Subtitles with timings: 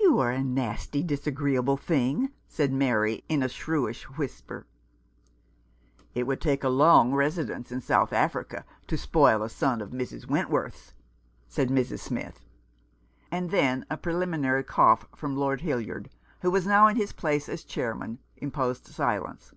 [0.00, 4.66] "You are a nasty, disagreeable thing," said Mary, in a shrewish whisper."
[6.16, 10.26] It would take a long residence in South Africa to spoil a son of Mrs.
[10.28, 10.94] Wentworth' s,"
[11.46, 12.00] said Mrs.
[12.00, 12.40] Smith;
[13.30, 16.10] and then a preliminary cough from Lord Hildyard,
[16.40, 19.52] who was now in his place as chairman, imposed silence.